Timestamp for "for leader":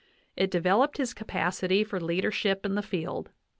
1.83-2.31